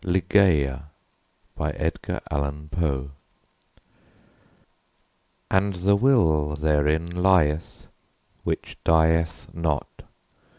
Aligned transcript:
Ligeia 0.03 0.89
BY 1.55 1.73
EDGAR 1.73 2.21
ALLAN 2.31 2.69
POE 2.71 3.11
And 5.51 5.75
the 5.75 5.95
will 5.95 6.55
therein 6.55 7.07
lieth, 7.21 7.85
which 8.43 8.77
dieth 8.83 9.53
not. 9.53 10.01